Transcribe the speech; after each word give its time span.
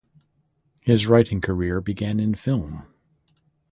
His 0.81 1.05
writing 1.05 1.41
career 1.41 1.79
began 1.79 2.19
in 2.19 2.33
film. 2.33 2.87